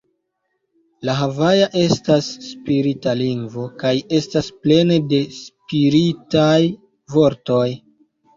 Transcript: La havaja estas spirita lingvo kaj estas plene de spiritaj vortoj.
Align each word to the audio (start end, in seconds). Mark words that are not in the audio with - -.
La 1.09 1.13
havaja 1.17 1.67
estas 1.81 2.29
spirita 2.45 3.13
lingvo 3.19 3.67
kaj 3.83 3.91
estas 4.21 4.49
plene 4.65 4.99
de 5.13 5.21
spiritaj 5.37 6.57
vortoj. 7.19 7.69